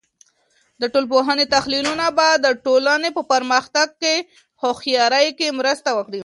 د 0.81 0.83
ټولنپوهانو 0.93 1.51
تحلیلونه 1.55 2.05
به 2.17 2.27
د 2.45 2.47
ټولنې 2.65 3.09
په 3.17 3.21
پرمختګ 3.31 3.87
کې 4.01 4.15
هوښیارۍ 4.61 5.27
کې 5.37 5.47
مرسته 5.59 5.89
وکړي. 5.97 6.19